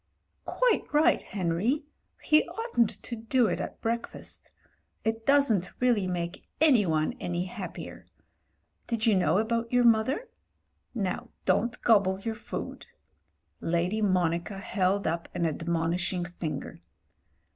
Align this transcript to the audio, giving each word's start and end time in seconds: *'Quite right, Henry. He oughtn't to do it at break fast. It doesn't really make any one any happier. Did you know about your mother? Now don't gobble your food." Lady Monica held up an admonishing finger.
*'Quite 0.45 0.91
right, 0.91 1.21
Henry. 1.21 1.83
He 2.23 2.43
oughtn't 2.47 2.89
to 3.03 3.15
do 3.15 3.45
it 3.45 3.59
at 3.59 3.79
break 3.81 4.07
fast. 4.07 4.49
It 5.03 5.27
doesn't 5.27 5.69
really 5.79 6.07
make 6.07 6.49
any 6.59 6.87
one 6.87 7.13
any 7.19 7.45
happier. 7.45 8.07
Did 8.87 9.05
you 9.05 9.15
know 9.15 9.37
about 9.37 9.71
your 9.71 9.83
mother? 9.83 10.27
Now 10.95 11.29
don't 11.45 11.79
gobble 11.83 12.19
your 12.19 12.33
food." 12.33 12.87
Lady 13.59 14.01
Monica 14.01 14.57
held 14.57 15.05
up 15.05 15.29
an 15.35 15.45
admonishing 15.45 16.25
finger. 16.25 16.81